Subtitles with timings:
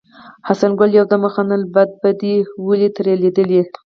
[0.47, 2.35] حسن قلي يودم وخندل: بد به دې
[2.67, 3.51] ولې ترې ليدل.